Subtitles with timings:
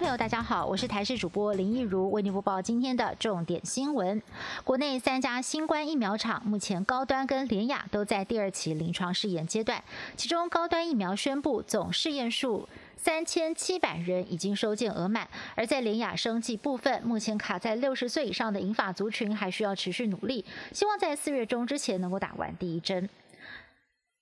[0.00, 4.22] 朋友，大家好，我是台视主播林义如，为您播报今天的重点新闻。
[4.64, 9.84] 国内三家新冠疫苗厂目前高端跟联雅都在第二期临床试验阶段，
[10.16, 12.66] 其中高端疫苗宣布总试验数
[12.96, 20.42] 三千七百人已经收件额满，而在联雅生技部分，目前卡在六十岁以上的银发族群，还需要持续努力，
[20.72, 23.06] 希望在四月中之前能够打完第一针。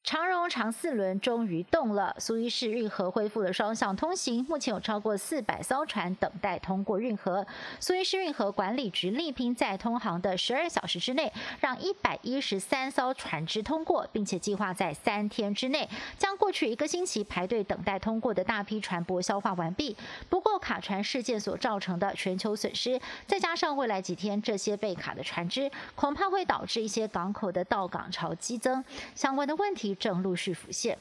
[0.08, 7.46] 长荣长四轮终于动了，苏伊士运河恢复了双向通行，目前有超过四百艘船等待通过运河。
[7.78, 11.30] 苏伊士运河管理局力拼在通航的十二小时之内，
[11.60, 19.94] 让一百一十三艘船只通过，并且计划在三天之内将过去一个星期排队等待通过的大批船舶消化完毕。
[20.30, 28.82] 不过，卡船事件所造成的全球损失，再加上未来几天这些被卡的船只，恐怕会导致一些港口的到港潮激增，
[29.14, 29.94] 相关的问题。
[29.98, 30.96] 正陆续浮现。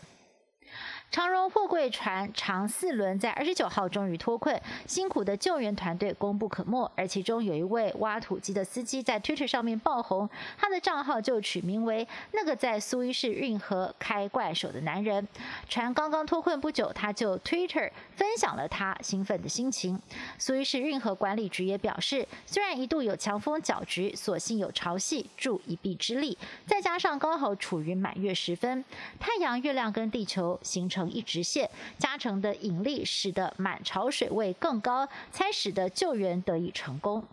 [1.10, 6.90] 长荣货柜船长四轮在二十九号终于脱困，辛苦的救援团队功不可没。
[6.96, 15.26] 而其中有一位挖土机的司机在 Twitter 上面爆红，他的账号就取名为“那个在苏伊士运河开怪手的男人”。
[15.70, 20.00] 船刚刚脱困不久，他就 Twitter 分享了他兴奋的心情。
[20.38, 28.84] 苏伊士运河管理局也表示，虽然一度有强风搅局，所幸有潮汐助一臂之力，再加上刚好处于满月时分，
[29.20, 30.97] 太阳、月亮跟地球形成。
[30.98, 37.24] 成一直线，加成的引力使得满潮水位更高，才使得救援得以成功。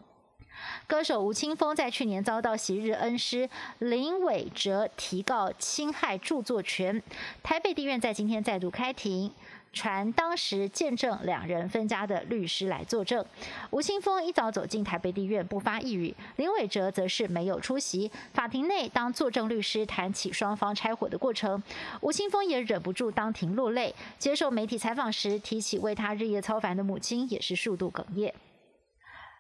[0.87, 3.49] 歌手吴青峰在去年遭到昔日恩师
[3.79, 7.03] 林伟哲提告侵害著作权，
[7.43, 9.33] 台北地院在今天再度开庭。
[9.73, 13.27] 传当时见证两人分家的律师来作证。
[13.71, 18.09] 吴青峰一早走进台北地院，不发一语；林伟哲则是没有出席。
[18.33, 21.61] 法庭内，当作证律师谈起双方拆伙的过程，
[22.03, 23.93] 吴青峰也忍不住当庭落泪。
[24.17, 28.33] 接受媒体采访时，提起为他日夜操烦的母亲，也是数度哽咽。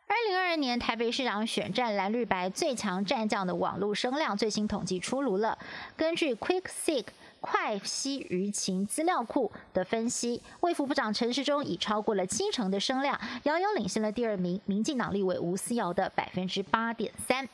[0.07, 5.59] 二零二二年台北市长选战蓝绿白最强战将的网络声量最新统计出炉了。
[5.97, 7.07] 根据 QuickSeek。
[7.47, 17.47] 快息舆情资料库的分析，卫副部长陈时中已超过了七成的声量，遥遥领先了第二名民进党立委吴思瑶的百分之八点三，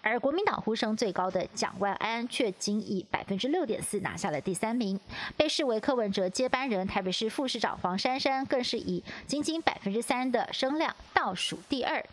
[0.00, 4.98] 而国民党呼声最高的蒋万安却仅以百分之六点四拿下了第三名，
[5.36, 12.04] 被视为柯文哲接班人台北市副市长黄珊珊更是以仅仅百分之三的声量倒数第二。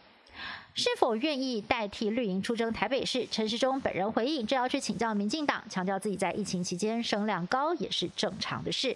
[0.76, 3.28] 是否愿意代替绿营出征台北市？
[3.30, 8.96] 陈时中本人回应，这要去请教民进党，强调自己在疫情期间声量高也是正常的事。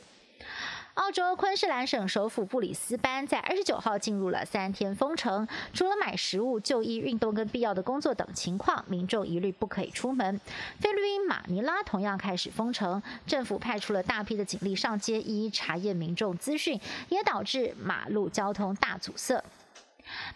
[0.96, 10.40] 澳洲昆士兰省首府布里斯班在二十九号进入了三天封城，除了买食物、就医、运动跟必要的工作等情况，民众一律不可以出门。
[10.80, 16.80] 菲律宾马尼拉同样开始封城，政府派出了大批的警力上街，一一查验民众资讯，
[17.10, 19.44] 也导致马路交通大阻塞。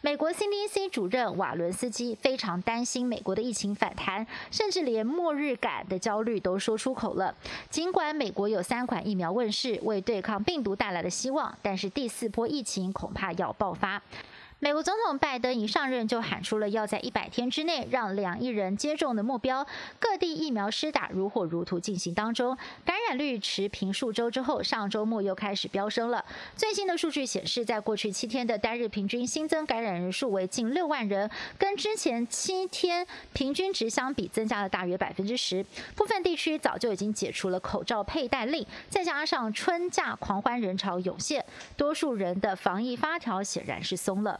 [0.01, 7.35] 美国 CDC 主任瓦伦斯基非常担心美国的疫情反弹，甚至连末日感的焦虑都说出口了。
[7.69, 14.01] 尽管美国有三款疫苗问世，为对抗病毒带来了希望，但是第四波疫情恐怕要爆发。
[14.59, 19.63] 美国总统拜登一上任就喊出了要在一百天之内让两亿人接种的目标，
[19.99, 26.25] 各地疫苗施打如火如荼进行当中，感染率持平数周之后，上周末又开始飙升了。
[26.55, 31.29] 最新的数据显示，在过去七天的单日平均新增感染人数为近六万人，
[31.59, 35.63] 跟之前七天平均值相比，增加了大约百分之十。
[35.95, 41.45] 部分地区早就已经解除了口罩佩戴令，再加上春假狂欢人潮涌现，
[41.77, 44.39] 多数人的防疫发条显然是松了。